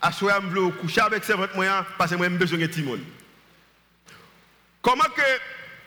[0.01, 1.51] moment je veux coucher avec servante
[1.97, 2.99] parce que moi j'ai besoin de Timon.
[4.81, 5.21] Comment que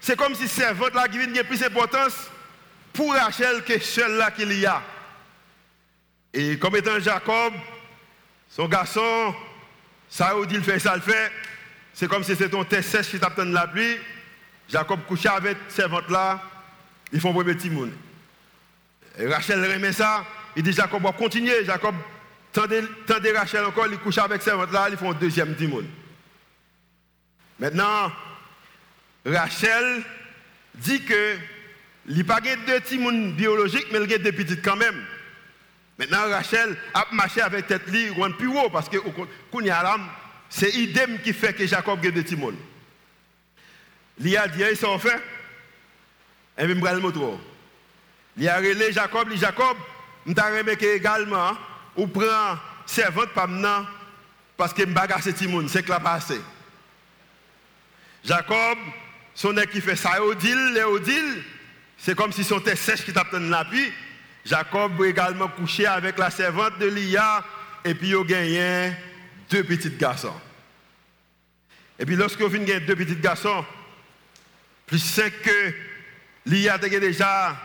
[0.01, 2.31] c'est comme si servante là qui vient plus d'importance
[2.93, 4.83] pour Rachel que seul là qu'il y a.
[6.33, 7.53] Et comme étant Jacob,
[8.49, 9.35] son garçon,
[10.09, 11.33] ça dit il fait, ça le fait.
[11.93, 13.97] C'est comme si c'était ton test sèche qui t'attend la pluie.
[14.69, 16.41] Jacob couchait avec servante là,
[17.13, 17.93] ils font premier petit monde.
[19.27, 20.25] Rachel remet ça,
[20.57, 21.65] il dit Jacob va continuer.
[21.65, 21.95] Jacob
[22.53, 25.87] tendez, Rachel encore, il couche avec servante là, ils font deuxième petit monde.
[27.59, 28.13] Maintenant,
[29.25, 30.03] Rachel
[30.75, 31.37] dit que
[32.09, 32.99] il n'y a pas deux petits
[33.33, 35.05] biologiques, mais il y a deux petites quand même.
[35.99, 38.97] Maintenant, Rachel a marché avec tête li, ou plus haut, parce que
[40.49, 42.55] c'est idem qui fait que Jacob a deux monde.
[44.21, 45.21] Il a dit, ils sont fait.
[46.57, 47.39] Et puis, je le.
[48.39, 49.77] Il a relé Jacob, il Jacob,
[50.25, 51.57] je remarqué également,
[51.97, 53.85] ou prend servante pas maintenant,
[54.57, 56.41] parce que je bagasse ce petit monde, c'est que passé.
[58.25, 58.79] Jacob,
[59.35, 61.43] son qui fait ça, Odile,
[61.97, 63.93] c'est comme si son tête sèche qui t'attend l'appui.
[64.45, 67.45] Jacob également couché avec la servante de Lia
[67.85, 68.93] et puis il a gagné
[69.51, 70.41] deux petits garçons.
[71.99, 73.65] Et puis lorsque vous gagné deux petits garçons,
[74.87, 75.75] plus cinq que
[76.47, 77.57] Lia a déjà,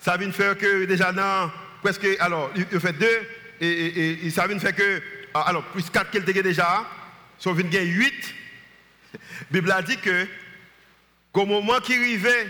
[0.00, 1.50] ça vient faire que déjà non,
[1.82, 3.20] presque, alors il fait deux,
[3.60, 5.02] et, et, ça vient faire que,
[5.34, 6.86] ah, alors plus quatre qu'elle a déjà,
[7.38, 8.34] ça vient gagner huit.
[9.12, 9.18] La
[9.50, 10.26] Bible a dit que,
[11.32, 12.48] qu'au moment qui arrivait,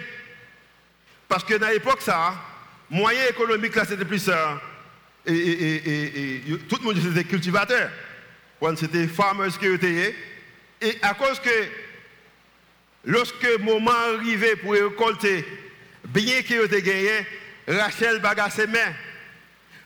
[1.29, 2.35] parce que dans l'époque, ça,
[2.89, 4.61] moyen économique, là, c'était plus ça.
[5.27, 7.91] Et, et, tout le monde était cultivateur.
[8.77, 10.15] C'était farmers qui étaient.
[10.81, 11.67] Et à cause que,
[13.05, 15.45] lorsque le moment arrivait pour récolter,
[16.05, 17.27] bien qu'il ait gagné,
[17.69, 18.95] Rachel bagasse ses mains.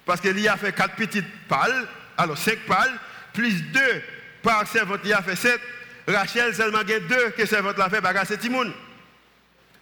[0.05, 2.93] Parce qu'il a fait quatre petites pales, alors cinq pales,
[3.33, 4.03] plus deux
[4.43, 5.61] par servante, il a fait sept.
[6.07, 8.73] Rachel seulement gagné deux que servante l'a fait bagasser Timoun.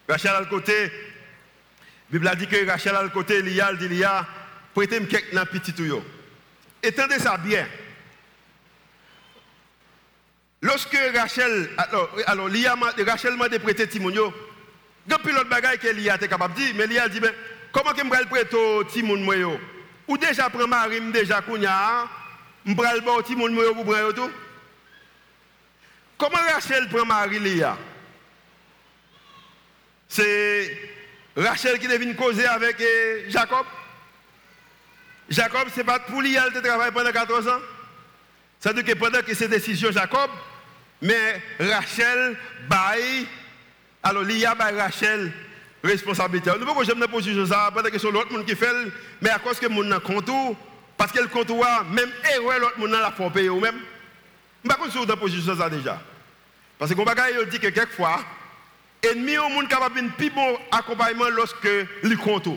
[0.08, 0.92] Rachel à le côté,
[2.10, 4.26] Bible a dit que Rachel a le côté, Lia dit Lia,
[4.74, 6.02] prêtez-moi quelques petit tout.
[6.82, 7.66] Étendez ça bien.
[10.60, 12.48] Lorsque Rachel, alors, alors
[13.06, 14.32] Rachel m'a prêté Timonio,
[15.06, 17.32] depuis l'autre bagaille que Lia était capable de dire, mais Lia dit, ben,
[17.72, 19.58] comment que je vais prêter Timon moi
[20.06, 22.06] Ou déjà prend Marie, déjà Kounya,
[22.64, 24.30] je vais le Timon moi pour tout?
[26.18, 27.76] Comment Rachel prend Marie Lia?
[30.08, 30.78] C'est
[31.36, 33.66] Rachel qui devine causer avec eh, Jacob.
[35.28, 37.60] Jacob, ce n'est pas pour lui de travailler pendant 14 ans.
[38.60, 40.30] Ça veut dire que pendant que c'est décision Jacob,
[41.00, 42.36] mais Rachel
[42.68, 43.26] baille,
[44.02, 45.32] alors Lia Rachel
[45.82, 46.50] responsabilité.
[46.50, 48.72] Nous ne pouvons jamais poser ça pendant que c'est l'autre monde qui fait,
[49.20, 50.56] mais à cause que mon n'a contour,
[50.96, 53.78] parce que le contour, même erreur l'autre monde la faut payer ou même.
[54.64, 56.00] Je ne sais pas si ça déjà.
[56.78, 58.20] Parce que on dit que quelquefois,
[59.02, 61.68] ennemi au monde capable de plus bon accompagnement lorsque
[62.02, 62.46] il compte.
[62.46, 62.56] Et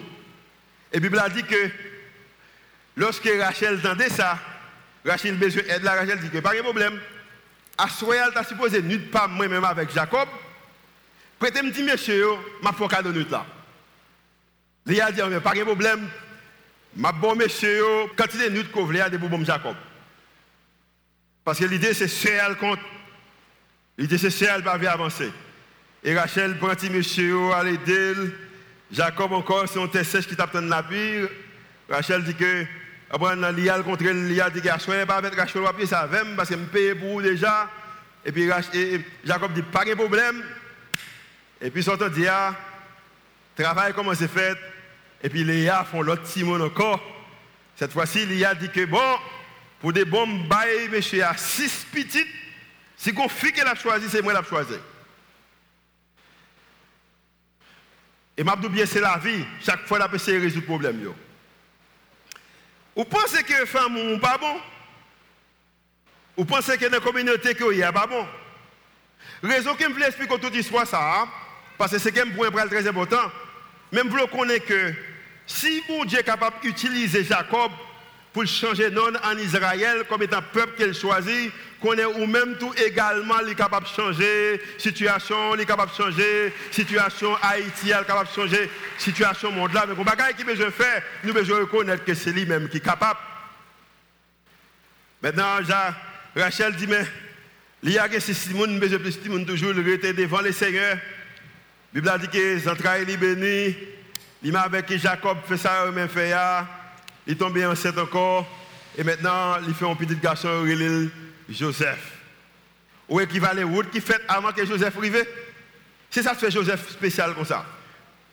[0.94, 1.70] la Bible a dit que
[2.96, 4.38] lorsque Rachel entendait ça,
[5.06, 7.00] Rachel besoin d'aide, la Rachel dit que pas de problème.
[7.78, 10.30] À elle supposé nuit pas moi-même avec Jacob.
[11.40, 12.28] Prêtez-moi dit monsieur,
[12.62, 13.46] ma faut cadeau là.
[14.88, 16.08] Il a dit mais pas de problème.
[16.96, 17.84] Ma bon monsieur,
[18.16, 19.76] quand il est nuit qu'on voulait de bon Jacob.
[21.44, 22.80] Parce que l'idée c'est elle compte.
[23.98, 25.32] L'idée c'est elle va avancer.
[26.04, 28.14] Et Rachel prend petit monsieur à l'aider.
[28.92, 31.28] Jacob encore, c'est un test sèche qui t'attend la pire.
[31.90, 32.66] Rachel dit que,
[33.10, 36.50] après, l'IA, le contraire, l'IA dit que, soyez pas avec Rachel papier, ça va, parce
[36.50, 37.70] que je paye pour vous déjà.
[38.24, 38.48] Et puis
[39.24, 40.44] Jacob dit, pas de problème.
[41.62, 42.56] Et puis, son dit, ah,
[43.56, 44.58] travail comment c'est fait?
[45.24, 47.02] Et puis, Léa font l'autre Simon encore.
[47.76, 49.20] Cette fois-ci, Léa dit que, bon,
[49.80, 52.28] pour des bombes, bail, monsieur, à six petites,
[52.98, 54.80] si qu'on fait qu'elle a choisi, c'est moi qui l'ai choisi.
[58.38, 59.46] Et m'a bien c'est la vie.
[59.64, 61.14] Chaque fois, la de résoudre le problème.
[62.96, 64.60] Vous pensez que femme n'est pas bon
[66.38, 68.26] Vous pensez que dans la communauté qu'il y a pas bon?
[69.42, 71.28] Raison que je voulais expliquer toute l'histoire ça,
[71.78, 73.32] parce que c'est un point très important.
[73.92, 74.94] Même vous connaissez que
[75.48, 77.72] si mon Dieu est capable d'utiliser Jacob
[78.34, 82.74] pour changer non en Israël comme étant peuple qu'il choisit, qu'on est ou même tout
[82.86, 88.34] également est capable de changer situation, est capable de changer situation Haïti, est capable de
[88.34, 89.86] changer situation monde là.
[89.88, 93.20] Mais ce qui besoin faire, nous besoin reconnaître que c'est lui-même qui est capable.
[95.22, 95.58] Maintenant,
[96.36, 97.06] Rachel dit, mais
[97.84, 100.98] il y a que si Simon besoin plus Simon toujours le devant le Seigneur.
[101.96, 103.74] Bible a dit que les entrailles sont bénies.
[104.44, 106.34] Il m'a avec Jacob fait ça, même fait
[107.26, 108.46] il est tombé enceinte encore.
[108.98, 110.66] Et maintenant, il fait un petit garçon,
[111.48, 112.12] Joseph.
[113.08, 115.26] Ou équivalent route qui fait avant que Joseph arrive?
[116.10, 117.66] C'est ça que fait Joseph spécial comme ça.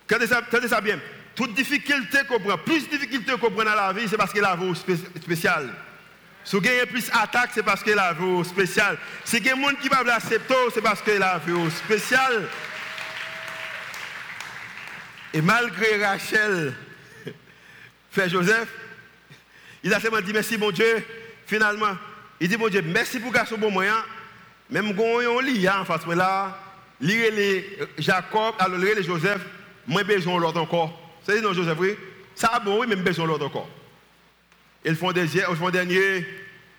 [0.09, 0.99] Tenez ça, ça bien.
[1.37, 4.45] Toute difficulté qu'on prend, plus de difficulté qu'on prend dans la vie, c'est parce qu'il
[4.45, 5.71] a un spécial.
[6.45, 8.99] Si vous avez plus d'attaques, c'est parce qu'il a un spécial.
[9.25, 12.49] Si il y a des gens qui ne l'accepter, c'est parce qu'il a un spécial.
[15.35, 16.75] Et malgré Rachel
[18.11, 18.69] fait Joseph,
[19.83, 21.05] il a seulement dit merci mon Dieu.
[21.47, 21.97] Finalement,
[22.41, 23.97] il dit mon Dieu, merci pour garçon bon moyen.
[24.71, 26.59] Même quand on lit en face là,
[27.01, 29.41] lire les Jacob, alors lire les Joseph,
[29.87, 30.99] moi besoin l'autre encore.
[31.25, 31.97] C'est non Joseph oui.
[32.35, 33.69] Ça a bon oui, même besoin l'autre encore.
[34.85, 36.27] Et le fond dernier,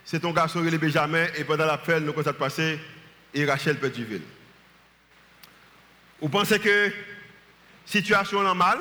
[0.05, 2.79] c'est ton garçon le Benjamin et pendant l'appel nous ça passer
[3.33, 4.21] et Rachel Petitville.
[6.21, 6.91] Vous pensez que
[7.85, 8.79] situation mal?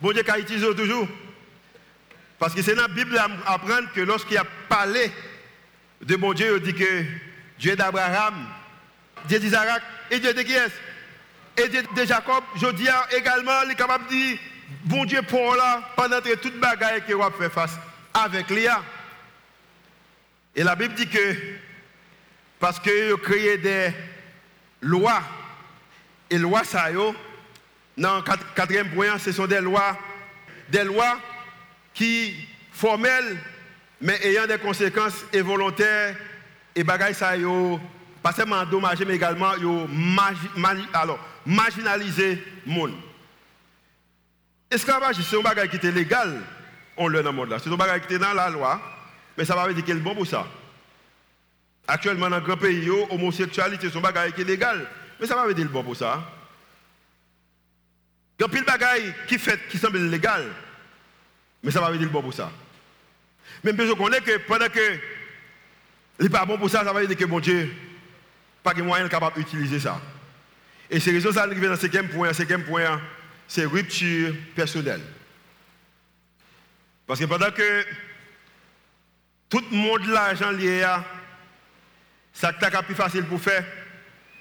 [0.00, 1.08] Bon Dieu a utilisé toujours.
[2.38, 5.10] Parce que c'est dans la Bible apprendre que lorsqu'il a parlé
[6.02, 7.04] de mon Dieu, il dit que
[7.58, 8.34] Dieu d'Abraham,
[9.26, 10.72] Dieu d'Isaac et Dieu de qui est
[11.56, 14.38] Et Dieu de Jacob, je dis également, il est capable de dire,
[14.84, 17.78] bon Dieu pour là, pendant toute bagaille qu'il va faire face
[18.12, 18.82] avec Léa.
[20.56, 21.36] Et la Bible dit que,
[22.58, 23.92] parce a créé des
[24.80, 25.22] lois,
[26.28, 26.90] et lois ça,
[27.96, 28.22] dans le
[28.54, 29.96] quatrième point, ce sont des lois,
[30.68, 31.18] des lois
[31.92, 32.34] qui
[32.72, 33.38] formelles,
[34.00, 36.16] mais ayant des conséquences involontaires
[36.74, 37.78] et bagaille ça yo
[38.20, 39.86] pas seulement endommagé mais également yo
[42.66, 42.94] monde.
[44.70, 46.42] Esclavage c'est un bagage qui était légal
[46.96, 48.80] on le dans le monde là, c'est un bagage qui était dans la loi
[49.38, 50.46] mais ça va veut dire qu'il est bon pour ça?
[51.86, 54.84] Actuellement dans le grand pays l'homosexualité c'est un bagage qui est légal
[55.20, 56.20] mais ça va veut dire bon pour ça?
[58.38, 60.44] Il y a pile bagaille qui fait qui semble légal
[61.64, 62.52] mais ça va veut dire bon pour ça.
[63.64, 64.98] Même je connais que pendant que
[66.20, 67.74] n'est pas bon pour ça, ça veut dire que mon Dieu,
[68.62, 70.00] pas de moyen capable d'utiliser ça.
[70.90, 72.32] Et c'est raison ça qui dans le cinquième point.
[72.34, 73.00] Cinquième point,
[73.48, 75.00] c'est rupture personnelle.
[77.06, 77.86] Parce que pendant que
[79.48, 81.02] tout le monde l'argent lié à
[82.34, 83.64] ça qui est plus facile pour faire,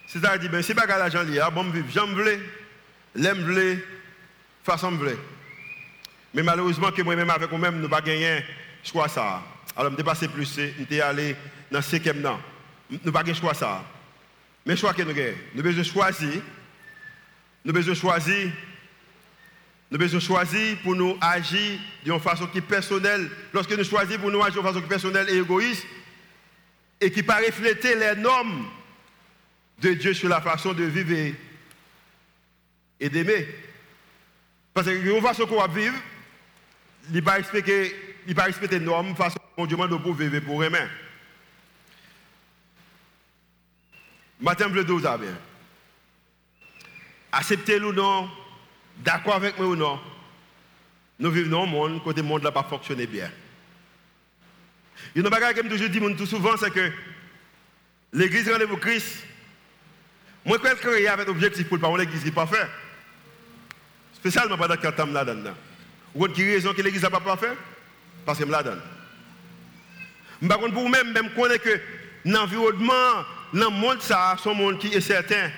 [0.08, 2.40] c'est-à-dire, ben, si pas l'argent lié à bon vivre, j'en veux,
[3.16, 3.78] l'aime veux,
[4.64, 4.92] façon.
[6.34, 8.44] Mais malheureusement, que moi-même, avec moi-même, nous pas gagné
[8.84, 9.44] choix ça.
[9.76, 11.36] Alors, je passé plus, je suis allé
[11.72, 12.22] dans le cinquième
[12.90, 13.84] Nous n'avons pas gagné choix ça.
[14.66, 16.42] Mais choix que nous avons, nous devons choisir.
[17.66, 18.52] Nous devons choisir.
[19.92, 23.30] Nous devons choisir pour nous agir d'une façon qui est personnelle.
[23.54, 25.86] Lorsque nous choisissons pour nous agir de façon qui est personnelle et égoïste,
[27.00, 28.66] et qui pas refléter les normes
[29.82, 31.36] de Dieu sur la façon de vivre
[33.00, 33.48] d'aimer.
[34.74, 35.96] Parce que une façon qu'on va vivre,
[37.10, 37.24] il ne il
[38.36, 40.88] pas respecter les normes façon dont Dieu demande pour vivre pour aimer.
[44.40, 45.38] Matin bleu 12 bien.
[47.32, 48.30] Acceptez-le ou non,
[48.98, 50.00] d'accord avec moi ou non,
[51.20, 53.30] nous vivons dans un monde côté le monde n'a pas fonctionné bien.
[55.16, 56.92] Il y a une chose que je dis tout souvent, c'est que
[58.12, 59.24] l'église rendez-vous Christ,
[60.46, 62.70] moi je crois avec l'objectif pour ne pas l'église qui pas fait.
[64.24, 65.52] Spécialement pendant qu'il y a là-dedans.
[66.16, 67.58] Vous avez raison que l'église n'a pas fait
[68.26, 68.80] Parce que je la donne.
[70.48, 71.78] Par contre, pour vous-même, même connaître que
[72.24, 75.52] l'environnement, le monde, ça, c'est un monde qui est certain.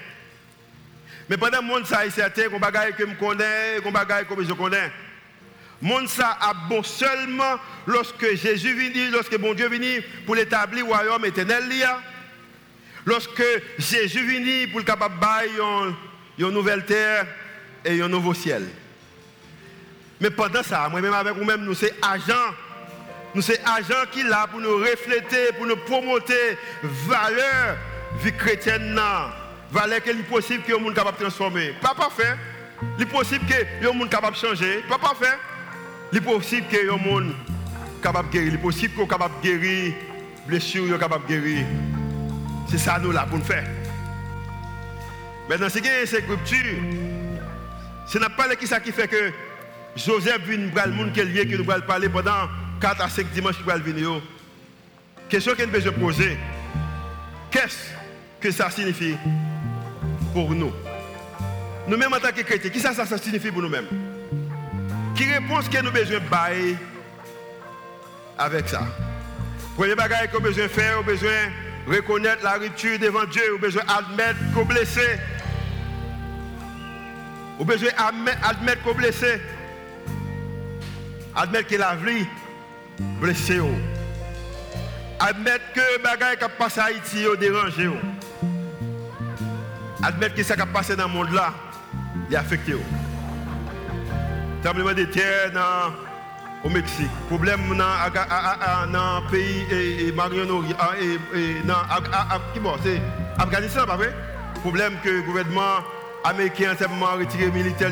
[1.30, 4.44] Mais pendant le monde, ça est certain, qu'on bagaille que je connais, qu'on bagaille comme
[4.44, 4.92] je connais.
[5.80, 10.88] Le monde, ça a bon seulement lorsque Jésus vient, lorsque bon Dieu vient pour l'établir
[10.88, 11.66] royaume éternel.
[13.06, 13.44] Lorsque
[13.78, 17.28] Jésus vient pour le capable de une nouvelle terre
[17.86, 18.68] et un nouveau ciel.
[20.20, 22.54] Mais pendant ça, moi-même avec vous-même, nous sommes agents.
[23.34, 26.22] Nous sommes agents qui là pour nous refléter, pour nous promouvoir
[26.82, 27.78] valeur
[28.22, 29.00] vie chrétienne.
[29.72, 31.74] Valeur qu'il est possible que monde capable de transformer.
[31.82, 32.36] Pas parfait.
[32.98, 34.84] Il est possible que monde capable de changer.
[34.88, 35.38] Pas parfait.
[36.12, 37.34] Il est possible que monde
[38.02, 38.48] capable de guérir.
[38.50, 39.94] Il est possible qu'on capable de guérir
[40.48, 41.66] blessure, capable de guérir.
[42.70, 43.66] C'est ça nous là pour nous faire.
[45.50, 46.78] Maintenant, c'est que cette rupture,
[48.08, 49.32] ce n'est pas qui ça qui fait que
[49.96, 52.50] Joseph vient le monde qui est que nous parler pendant
[52.82, 54.22] 4 à 5 dimanches va venir.
[55.30, 56.38] Question que nous devons poser.
[57.50, 57.90] Qu'est-ce
[58.40, 59.16] que ça signifie
[60.34, 60.72] pour nous?
[61.88, 63.88] Nous-mêmes en tant que chrétiens, qu'est-ce que ça, signifie pour nous-mêmes?
[65.16, 66.76] Qui réponse que nous besoin bailler
[68.38, 68.82] avec ça?
[69.76, 71.32] Premier bagage qu'on besoin faire, on besoin
[71.88, 75.02] reconnaître la rupture devant Dieu, on besoin d'admettre qu'on blessé.
[77.60, 77.90] A besoin
[78.44, 79.42] d'admettre qu'on est blessé.
[81.36, 82.28] Admettre que la vie
[83.22, 83.62] blessé.
[85.20, 87.90] Admettre que les choses qui passé à Haïti ont dérangé.
[90.04, 91.54] Admettre que ce qui passé dans le monde là,
[92.30, 92.76] il a affecté.
[94.62, 95.52] Tremblement de terre
[96.64, 97.10] au Mexique.
[97.28, 101.84] Problème dans le pays et, Mariano et, dans
[103.38, 104.14] Afghanistan, pas vrai?
[104.62, 105.84] Problème que le gouvernement
[106.26, 107.92] américain a simplement retiré militaire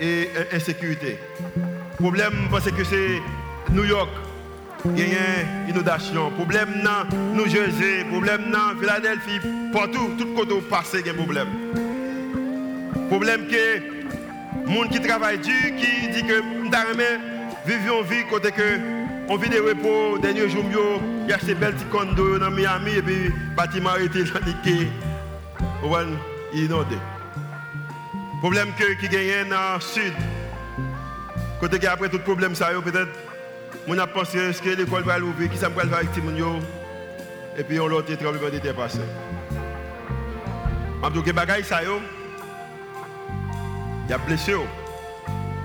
[0.00, 1.18] et insécurité.
[1.98, 3.20] Problème parce que c'est
[3.70, 4.10] New York
[4.84, 5.06] il y a
[5.64, 6.30] une inondation.
[6.32, 9.40] Problème dans New Jersey, problème dans Philadelphie,
[9.72, 11.48] partout, tout côté où passé, il y a un problème.
[13.08, 13.80] Problème que
[14.66, 16.70] les gens qui travaillent dur, qui dit que nous
[17.66, 18.78] vivons une vie côté que
[19.28, 20.64] on vit des repos, dernier jour,
[21.24, 24.24] il y a ces belles petits condos dans Miami et puis le bâtiment arrêté,
[24.64, 24.68] que
[26.54, 26.96] il inondé.
[28.42, 30.12] Problème que, qui gagne dans le sud,
[31.60, 33.12] côté que après tout problème, ça peut-être
[33.86, 36.58] on a pensé est-ce que l'école va l'ouvrir, qui ça va faire avec Timounio?
[37.56, 38.98] Et puis on l'a été tremblement de terre passé.
[41.12, 41.84] Dis que bagaille ça.
[41.84, 41.88] Il
[44.10, 44.56] y a blessé.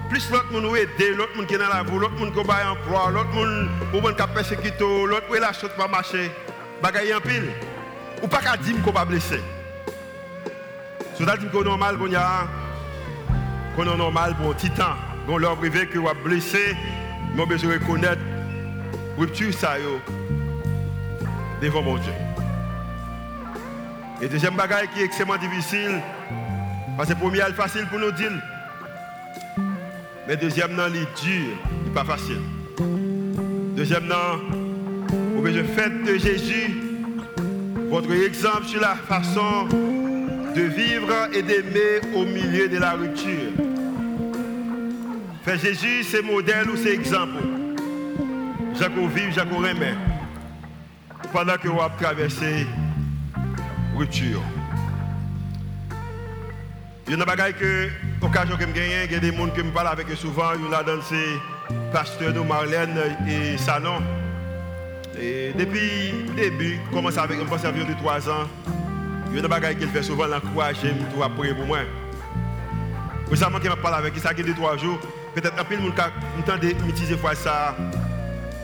[0.08, 2.72] Plus l'autre monde aide, l'autre monde qui est dans la voie, l'autre monde qui a
[2.74, 6.30] emploi, l'autre monde qui a persécuté, l'autre qui la chose pas marcher.
[6.80, 7.50] Bagaille en pile.
[8.22, 9.42] Ou pas qu'à dire qu'on pas blessé.
[11.18, 12.48] C'est à dire qu'on est normal qu'on y a
[13.78, 14.96] qu'on est normal pour un temps.
[15.28, 16.76] Qu'on leur privé que vous blessé
[17.34, 19.76] nous avons besoin reconnaître la rupture ça
[21.62, 22.13] devant mon Dieu.
[24.22, 26.02] Et deuxième bagage qui est extrêmement difficile,
[26.98, 28.32] parce que premier est facile pour nous dire.
[30.28, 32.42] Mais deuxième non, il est dur, il n'est pas facile.
[33.76, 34.40] Deuxième non,
[35.36, 36.82] vous besoin faire de Jésus
[37.90, 39.68] votre exemple sur la façon
[40.56, 43.67] de vivre et d'aimer au milieu de la rupture.
[45.48, 47.42] Mais Jésus, c'est modèle ou c'est exemple.
[48.78, 49.94] Jacques vivre, Jacques remet.
[51.32, 52.68] Pendant que vous avez traversé
[53.96, 54.42] rupture.
[57.08, 59.48] Il y a des choses que, occasion que je gagne, il y a des gens
[59.48, 60.52] qui me parlent avec souvent.
[60.54, 61.40] Il y a dans ces
[61.94, 64.02] pasteurs de Marlène et Salon.
[65.18, 68.48] Et depuis le début, commence avec un à de 3 ans.
[69.30, 71.80] Il y a des choses qu'il fait souvent l'encourager, tout après pour moi.
[73.30, 75.00] Récemment, m'a parlé avec lui, ça a été 3 jours.
[75.38, 77.76] Peut-être un peu de monde qui m'utiliser fois ça.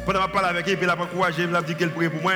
[0.07, 2.33] Pendant que je avec lui, il a encouragé, il a dit qu'il prie pour moi.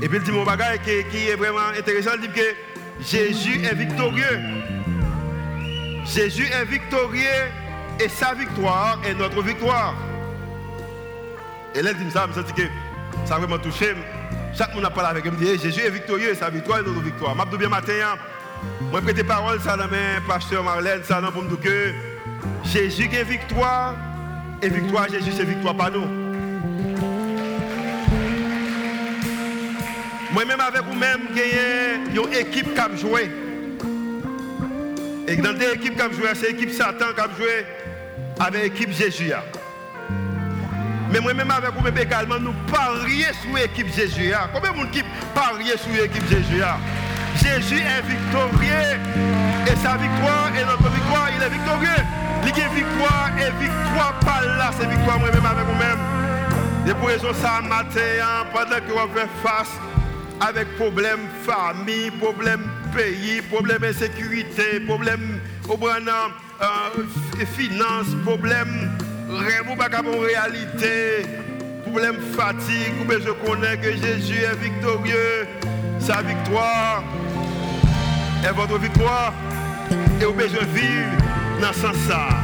[0.00, 0.78] Et puis il dit mon bagage
[1.10, 2.54] qui, est vraiment intéressant, il dit que
[3.00, 4.38] Jésus est victorieux.
[6.06, 7.50] Jésus est victorieux
[7.98, 9.96] et sa victoire est notre victoire.
[11.74, 12.68] Et là, il dit ça, je me que
[13.24, 13.96] ça a vraiment touché.
[14.56, 17.34] Chaque monde a parlé avec me dit Jésus est victorieux sa victoire est notre victoire.
[17.50, 18.16] Je bien matin, hein.
[18.92, 22.13] moi prêter parole ça dans mes pasteur Marlène, ça pour me dire
[22.64, 23.94] Jésus qui est victoire,
[24.62, 26.06] et victoire, Jésus c'est victoire par nous.
[30.32, 33.30] Moi-même avec vous-même, j'ai une équipe qui a joué.
[35.28, 37.66] Et dans des équipes qui ont joué, c'est l'équipe Satan qui a joué
[38.40, 39.32] avec l'équipe Jésus.
[41.12, 44.32] Mais moi-même avec vous-même également, nous parions sur l'équipe Jésus.
[44.52, 46.62] Combien de monde qui parie sur l'équipe Jésus
[47.36, 48.98] Jésus est victorieux.
[49.66, 51.28] Et sa victoire est notre victoire.
[51.36, 52.02] Il est victorieux.
[52.42, 54.70] Il y a victoire et victoire par là.
[54.78, 55.98] C'est victoire moi-même avec vous-même.
[56.86, 59.72] Et pour raison ça matin, pendant que vous faites face
[60.40, 62.60] avec problème famille, problème
[62.94, 68.90] pays, problème insécurité, problème au euh, finance, problème
[69.30, 71.26] rêve ou réalité,
[71.86, 75.46] problème fatigue, je connais que Jésus est victorieux.
[76.00, 77.02] Sa victoire
[78.44, 79.32] est votre victoire
[80.20, 81.10] et vous besoin vivre
[81.60, 82.34] dans ce sens.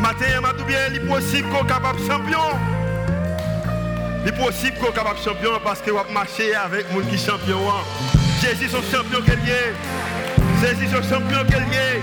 [0.00, 0.24] Matin,
[0.58, 2.38] je bien, il est possible qu'on soit capable champion.
[4.22, 7.18] Il est possible qu'on soit capable champion parce que vous marcher avec les gens qui
[7.18, 7.60] sont champions.
[8.40, 9.74] Jésus est champion qu'elle est.
[10.60, 12.02] Jésus est champion qu'elle est.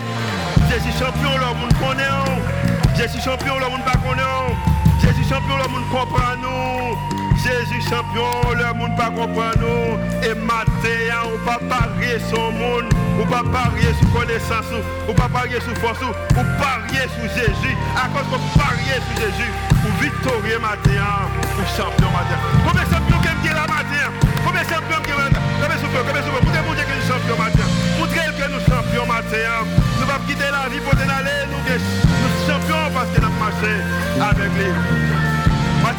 [0.69, 2.95] Jésus champion, le monde connaît.
[2.95, 4.55] Jésus champion, le monde pas connaît.
[5.01, 7.24] Jésus champion, le monde comprend nous.
[7.38, 8.26] Jésus champion,
[8.58, 9.98] le monde pas comprend nous.
[10.24, 12.86] Et matin, on pas parier son monde,
[13.20, 14.72] on pas parier sur connaissance,
[15.08, 17.76] on pas parier sur force, on parier sur Jésus.
[17.96, 22.38] À cause qu'on parier sur Jésus, pour victorieux matin, pour champion matin.
[22.66, 24.10] Combien de champions qui est là matin?
[24.46, 25.30] Combien de champions qui est là?
[25.62, 26.04] Combien de champions?
[26.06, 26.54] Combien de champions?
[26.54, 27.68] Démontrer que nous champions matin.
[28.00, 29.66] Montrer que nous champions matin.
[30.00, 33.74] Nous allons quitter la vie pour aller, nous sommes champions parce que nous marché
[34.22, 35.24] avec lui.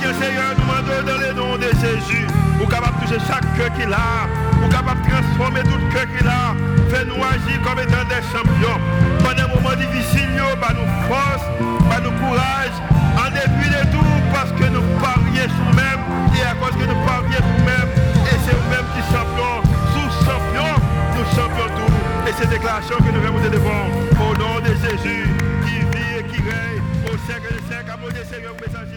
[0.05, 2.27] Seigneur, nous demandons dans le nom de Jésus,
[2.59, 4.29] pour capable toucher chaque cœur qu'il a,
[4.61, 6.55] pour capable transformer tout cœur qu'il a,
[6.89, 8.79] fais-nous agir comme étant des champions.
[9.21, 11.45] Pendant des moments difficiles, par nos force,
[11.91, 12.77] par nos courage,
[13.19, 17.45] en début de tout, parce que nous parions nous-mêmes, et à cause que nous parions
[17.59, 17.93] nous-mêmes,
[18.31, 19.61] et c'est nous-mêmes qui champions,
[19.93, 20.77] sous champions,
[21.17, 21.93] nous champions tout.
[22.29, 23.85] Et c'est déclaration que nous remontons devant,
[24.23, 25.29] au nom de Jésus,
[25.65, 28.89] qui vit et qui règne, au siècle des siècles, à mon Seigneur, message